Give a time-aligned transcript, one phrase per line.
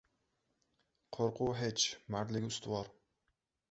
[1.17, 2.95] •Qo‘rquv— hech, mardlik— ustuvor.